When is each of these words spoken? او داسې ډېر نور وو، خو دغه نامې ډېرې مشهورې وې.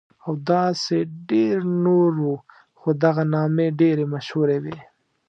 او 0.25 0.31
داسې 0.51 0.97
ډېر 1.29 1.57
نور 1.85 2.11
وو، 2.23 2.35
خو 2.79 2.89
دغه 3.03 3.23
نامې 3.33 3.67
ډېرې 3.79 4.05
مشهورې 4.13 4.57
وې. 4.63 4.77